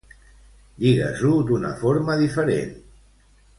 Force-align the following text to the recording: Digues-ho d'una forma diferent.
Digues-ho 0.83 1.35
d'una 1.51 1.73
forma 1.83 2.17
diferent. 2.25 2.75